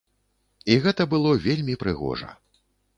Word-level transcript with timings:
І 0.71 0.79
гэта 0.87 1.07
было 1.13 1.37
вельмі 1.47 1.79
прыгожа. 1.87 2.37